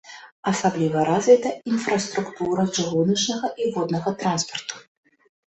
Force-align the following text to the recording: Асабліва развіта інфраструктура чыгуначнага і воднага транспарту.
Асабліва 0.51 1.01
развіта 1.09 1.51
інфраструктура 1.71 2.65
чыгуначнага 2.75 3.47
і 3.63 3.69
воднага 3.77 4.09
транспарту. 4.25 4.75